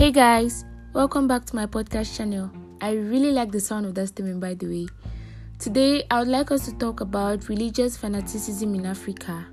[0.00, 2.50] Hey guys, welcome back to my podcast channel.
[2.80, 4.86] I really like the sound of that statement, by the way.
[5.58, 9.46] Today, I would like us to talk about religious fanaticism in Africa.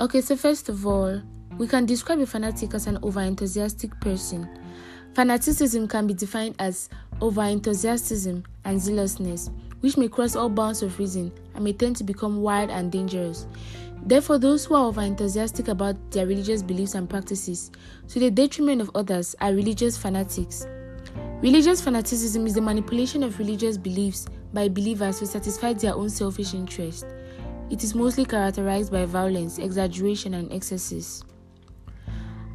[0.00, 1.22] Okay, so first of all,
[1.58, 4.48] we can describe a fanatic as an over enthusiastic person.
[5.14, 6.88] Fanaticism can be defined as
[7.20, 9.48] over enthusiasm and zealousness,
[9.82, 13.46] which may cross all bounds of reason and may tend to become wild and dangerous.
[14.04, 17.70] Therefore, those who are over enthusiastic about their religious beliefs and practices,
[18.08, 20.66] to the detriment of others, are religious fanatics.
[21.40, 26.54] Religious fanaticism is the manipulation of religious beliefs by believers to satisfy their own selfish
[26.54, 27.06] interest.
[27.70, 31.24] It is mostly characterized by violence, exaggeration, and excesses.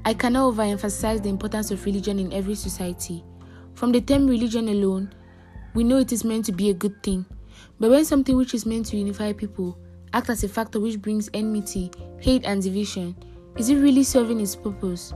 [0.05, 3.23] I cannot overemphasize the importance of religion in every society.
[3.73, 5.14] From the term religion alone,
[5.77, 7.23] we know it is meant to be a good thing.
[7.80, 9.77] But when something which is meant to unify people
[10.12, 13.16] acts as a factor which brings enmity, hate, and division,
[13.58, 15.13] is it really serving its purpose?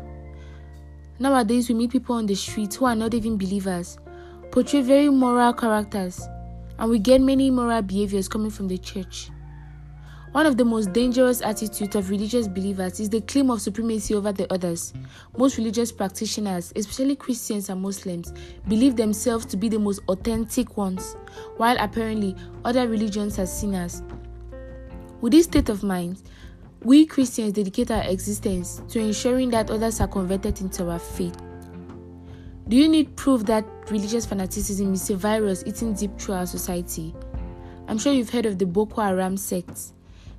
[1.17, 3.97] Nowadays, we meet people on the streets who are not even believers,
[4.51, 6.21] portray very moral characters,
[6.77, 9.31] and we get many immoral behaviors coming from the church.
[10.31, 14.31] One of the most dangerous attitudes of religious believers is the claim of supremacy over
[14.31, 14.93] the others.
[15.37, 18.31] Most religious practitioners, especially Christians and Muslims,
[18.69, 21.17] believe themselves to be the most authentic ones,
[21.57, 24.03] while apparently other religions are sinners.
[25.19, 26.23] With this state of mind,
[26.81, 31.35] we Christians dedicate our existence to ensuring that others are converted into our faith.
[32.69, 37.13] Do you need proof that religious fanaticism is a virus eating deep through our society?
[37.89, 39.91] I'm sure you've heard of the Boko Haram sects.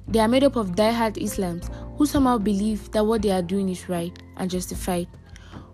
[0.08, 3.68] They are made up of die-hard Islams who somehow believe that what they are doing
[3.68, 5.08] is right and justified.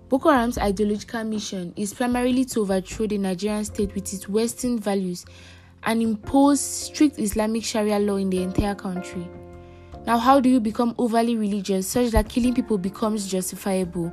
[0.08, 5.26] Boko Haram's ideological mission is primarily to overthrow the Nigerian state with its Western values
[5.82, 9.28] and impose strict Islamic Sharia law in the entire country.
[10.06, 14.12] Now, how do you become overly religious such that killing people becomes justifiable?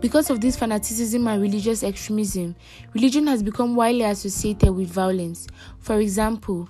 [0.00, 2.56] Because of this fanaticism and religious extremism,
[2.92, 5.46] religion has become widely associated with violence.
[5.78, 6.68] For example,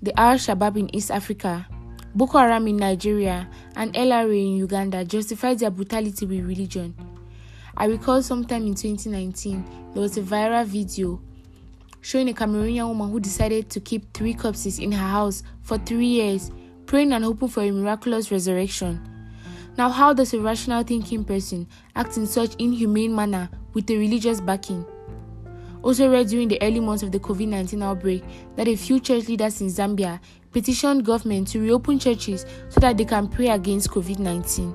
[0.00, 1.66] the Al Shabaab in East Africa,
[2.16, 6.94] Boko Haram in Nigeria, and LRA in Uganda justified their brutality with religion.
[7.76, 11.20] I recall sometime in 2019, there was a viral video
[12.02, 16.06] showing a Cameroonian woman who decided to keep three corpses in her house for three
[16.06, 16.52] years,
[16.86, 19.00] praying and hoping for a miraculous resurrection.
[19.76, 21.66] Now, how does a rational thinking person
[21.96, 24.86] act in such inhumane manner with a religious backing?
[25.82, 28.22] Also read during the early months of the COVID-19 outbreak
[28.54, 30.20] that a few church leaders in Zambia
[30.54, 34.72] petitioned government to reopen churches so that they can pray against COVID-19.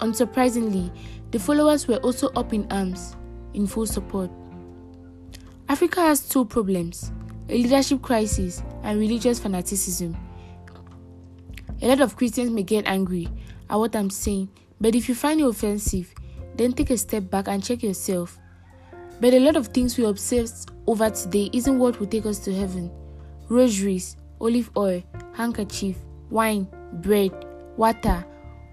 [0.00, 0.90] unsurprisingly,
[1.30, 3.16] the followers were also up in arms
[3.54, 4.30] in full support.
[5.68, 7.12] Africa has two problems
[7.50, 10.14] a leadership crisis and religious fanaticism.
[11.80, 13.28] A lot of Christians may get angry
[13.70, 14.50] at what I'm saying,
[14.80, 16.12] but if you find it offensive,
[16.56, 18.38] then take a step back and check yourself.
[19.20, 22.54] But a lot of things we obsess over today isn't what will take us to
[22.54, 22.90] heaven.
[23.48, 25.02] Rosaries, olive oil,
[25.34, 25.96] handkerchief,
[26.30, 27.32] wine, bread,
[27.76, 28.24] water,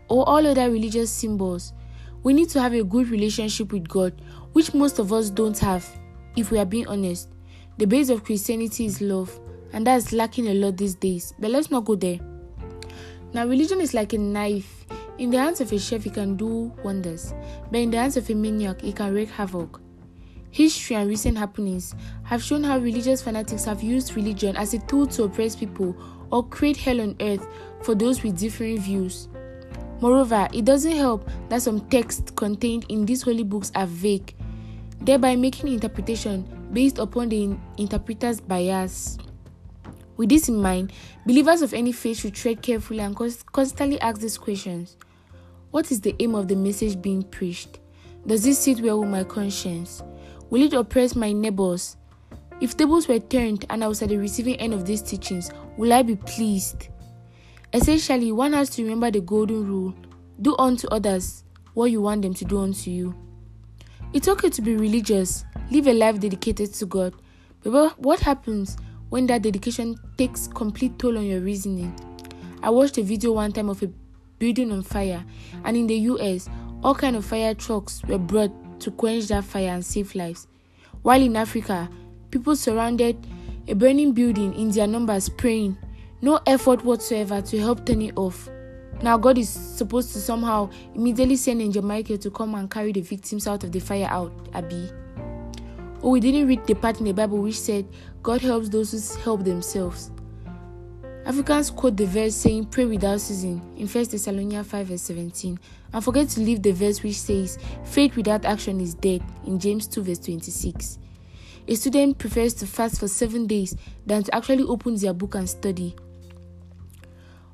[0.09, 1.73] or all other religious symbols.
[2.23, 4.21] We need to have a good relationship with God,
[4.53, 5.87] which most of us don't have,
[6.35, 7.29] if we are being honest.
[7.77, 9.39] The base of Christianity is love,
[9.73, 11.33] and that's lacking a lot these days.
[11.39, 12.19] But let's not go there.
[13.33, 14.85] Now, religion is like a knife.
[15.17, 17.33] In the hands of a chef, it can do wonders,
[17.71, 19.81] but in the hands of a maniac, it can wreak havoc.
[20.55, 21.93] History and recent happenings
[22.23, 25.93] have shown how religious fanatics have used religion as a tool to oppress people
[26.31, 27.45] or create hell on earth
[27.81, 29.27] for those with differing views.
[29.99, 34.33] Moreover, it doesn't help that some texts contained in these holy books are vague,
[35.01, 39.17] thereby making interpretation based upon the interpreter's bias.
[40.15, 40.93] With this in mind,
[41.25, 43.13] believers of any faith should tread carefully and
[43.51, 44.95] constantly ask these questions
[45.71, 47.79] What is the aim of the message being preached?
[48.25, 50.01] Does this sit well with my conscience?
[50.55, 51.97] Will it oppress my neighbors?
[52.61, 55.91] If tables were turned and I was at the receiving end of these teachings, will
[55.91, 56.87] I be pleased?
[57.73, 59.93] Essentially, one has to remember the golden rule
[60.41, 61.43] do unto others
[61.73, 63.13] what you want them to do unto you.
[64.13, 67.13] It's okay to be religious, live a life dedicated to God,
[67.61, 68.77] but what happens
[69.09, 71.93] when that dedication takes complete toll on your reasoning?
[72.63, 73.87] I watched a video one time of a
[74.39, 75.25] building on fire,
[75.65, 76.47] and in the US,
[76.81, 80.47] all kind of fire trucks were brought to quench that fire and save lives.
[81.01, 81.89] While in Africa,
[82.31, 83.15] people surrounded
[83.67, 85.77] a burning building in their numbers praying,
[86.21, 88.49] no effort whatsoever to help turn it off.
[89.01, 93.01] Now, God is supposed to somehow immediately send Angel Michael to come and carry the
[93.01, 94.89] victims out of the fire out, Abby.
[96.01, 97.87] Oh, we didn't read the part in the Bible which said
[98.23, 100.11] God helps those who help themselves.
[101.25, 105.59] Africans quote the verse saying, Pray without ceasing in 1 Thessalonians 5 verse 17,
[105.91, 109.87] and forget to leave the verse which says, Faith without action is dead in James
[109.87, 110.99] 2 verse 26.
[111.67, 113.75] A student prefers to fast for seven days
[114.05, 115.95] than to actually open their book and study.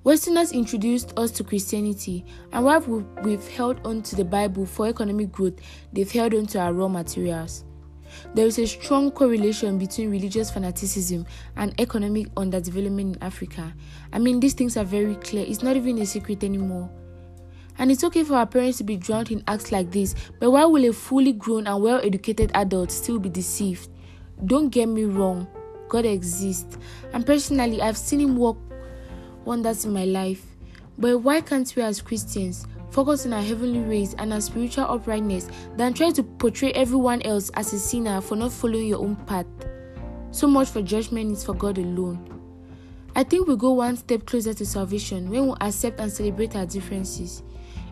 [0.03, 2.81] Westerners introduced us to Christianity, and while
[3.23, 5.53] we've held on to the Bible for economic growth,
[5.94, 7.63] they've held on to our raw materials.
[8.33, 11.25] There is a strong correlation between religious fanaticism
[11.55, 13.73] and economic underdevelopment in Africa.
[14.13, 16.89] I mean, these things are very clear, it's not even a secret anymore.
[17.77, 20.65] And it's okay for our parents to be drowned in acts like this, but why
[20.65, 23.89] will a fully grown and well educated adult still be deceived?
[24.45, 25.47] Don't get me wrong,
[25.87, 26.77] God exists,
[27.13, 28.57] and personally, I've seen Him work
[29.45, 30.45] wonders in my life.
[30.97, 35.49] But why can't we as Christians focus on our heavenly ways and our spiritual uprightness
[35.77, 39.47] than try to portray everyone else as a sinner for not following your own path.
[40.31, 42.27] So much for judgment is for God alone.
[43.15, 46.65] I think we go one step closer to salvation when we accept and celebrate our
[46.65, 47.43] differences.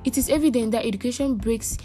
[0.05, 1.77] It is evident that education breaks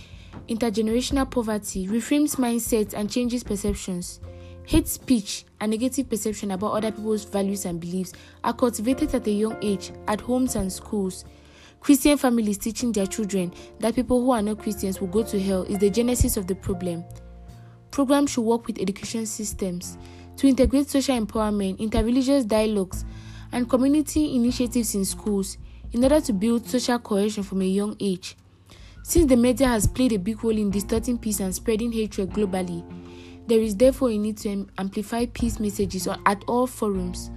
[0.49, 4.21] intergenerational poverty, reframes mindsets, and changes perceptions.
[4.67, 8.13] Hate speech and negative perception about other people's values and beliefs
[8.43, 11.25] are cultivated at a young age at homes and schools.
[11.85, 15.65] Christian families teaching their children that people who are not Christians will go to hell
[15.65, 17.05] is the genesis of the problem.
[17.91, 19.99] Programs should work with education systems
[20.39, 23.05] to integrate social empowerment, interreligious dialogues,
[23.53, 25.59] and community initiatives in schools
[25.93, 28.35] in order to build social cohesion from a young age.
[29.03, 32.83] Since the media has played a big role in distorting peace and spreading hatred globally,
[33.47, 37.31] there is therefore a need to amplify peace messages at all forums,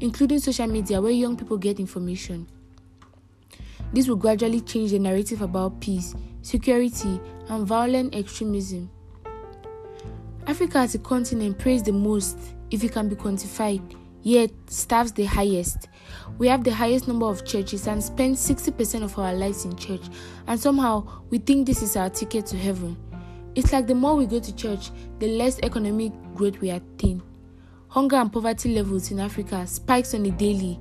[0.00, 2.48] including social media where young people get information.
[3.92, 8.90] This will gradually change the narrative about peace, security, and violent extremism.
[10.46, 12.38] Africa as a continent prays the most
[12.70, 13.82] if it can be quantified,
[14.22, 15.88] yet starves the highest.
[16.38, 20.02] We have the highest number of churches and spend 60% of our lives in church,
[20.46, 22.96] and somehow we think this is our ticket to heaven.
[23.54, 27.22] It's like the more we go to church, the less economic growth we attain.
[27.88, 30.80] Hunger and poverty levels in Africa spikes on a daily,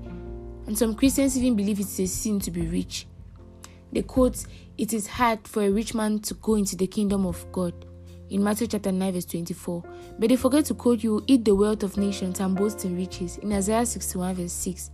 [0.67, 3.07] and some Christians even believe it's a sin to be rich.
[3.91, 4.45] They quote,
[4.77, 7.73] It is hard for a rich man to go into the kingdom of God
[8.29, 9.83] in Matthew chapter 9, verse 24.
[10.17, 13.37] But they forget to quote, You eat the wealth of nations and boast in riches
[13.37, 14.91] in Isaiah 61, verse 6.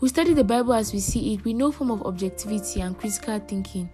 [0.00, 3.38] We study the Bible as we see it with no form of objectivity and critical
[3.40, 3.90] thinking.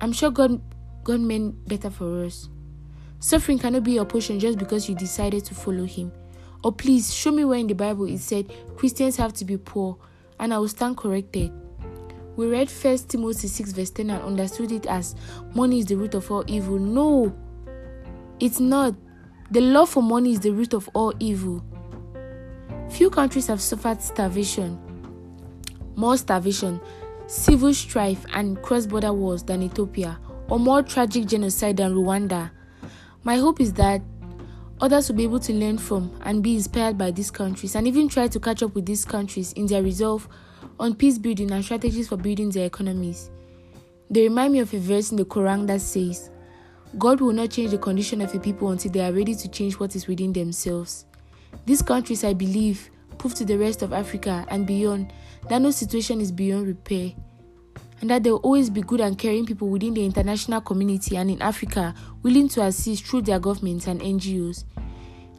[0.00, 0.60] I'm sure God,
[1.02, 2.48] God meant better for us.
[3.20, 6.12] Suffering cannot be your portion just because you decided to follow Him.
[6.64, 9.96] Or please show me where in the Bible it said Christians have to be poor,
[10.40, 11.52] and I will stand corrected.
[12.36, 15.16] We read 1 Timothy 6, verse 10 and understood it as
[15.54, 16.78] money is the root of all evil.
[16.78, 17.34] No,
[18.38, 18.94] it's not.
[19.50, 21.64] The love for money is the root of all evil.
[22.90, 24.78] Few countries have suffered starvation,
[25.96, 26.80] more starvation,
[27.26, 30.18] civil strife, and cross border wars than Ethiopia,
[30.48, 32.50] or more tragic genocide than Rwanda.
[33.24, 34.00] My hope is that
[34.80, 38.08] Others will be able to learn from and be inspired by these countries and even
[38.08, 40.28] try to catch up with these countries in their resolve
[40.78, 43.30] on peace building and strategies for building their economies.
[44.08, 46.30] They remind me of a verse in the Quran that says,
[46.96, 49.74] God will not change the condition of a people until they are ready to change
[49.74, 51.06] what is within themselves.
[51.66, 52.88] These countries, I believe,
[53.18, 55.12] prove to the rest of Africa and beyond
[55.48, 57.12] that no situation is beyond repair
[58.00, 61.30] and that there will always be good and caring people within the international community and
[61.30, 64.64] in Africa willing to assist through their governments and NGOs.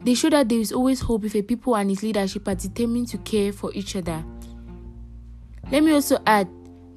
[0.02, 3.08] They show that there is always hope if a people and its leadership are determined
[3.08, 4.24] to care for each other.
[5.70, 6.48] Let me also add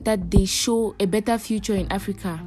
[0.01, 2.39] that they show a better future in Africa.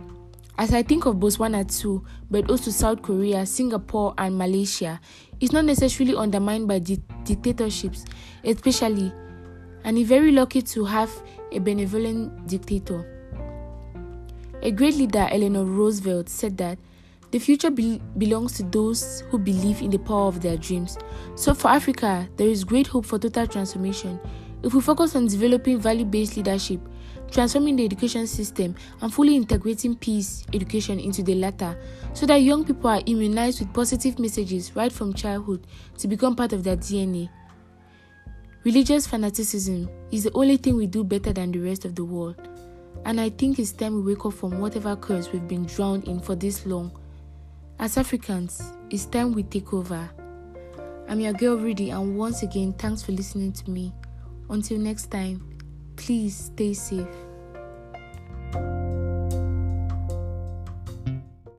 [0.58, 4.99] As I think of Botswana too, but also South Korea, Singapore, and Malaysia,
[5.38, 8.06] it's not necessarily undermined by di- dictatorships,
[8.42, 9.12] especially,
[9.85, 11.11] and is very lucky to have
[11.52, 13.04] a benevolent dictator.
[14.62, 16.78] A great leader, Eleanor Roosevelt, said that
[17.30, 20.96] the future be- belongs to those who believe in the power of their dreams.
[21.34, 24.18] So, for Africa, there is great hope for total transformation
[24.62, 26.80] if we focus on developing value based leadership,
[27.30, 31.78] transforming the education system, and fully integrating peace education into the latter,
[32.14, 35.66] so that young people are immunized with positive messages right from childhood
[35.98, 37.28] to become part of their DNA.
[38.66, 42.49] Religious fanaticism is the only thing we do better than the rest of the world.
[43.04, 46.18] And I think it's time we wake up from whatever curse we've been drowned in
[46.18, 46.90] for this long.
[47.78, 50.11] As Africans, it's time we take over.
[51.08, 53.94] I'm your girl Rudy, and once again, thanks for listening to me.
[54.50, 55.49] Until next time,
[55.94, 57.06] please stay safe.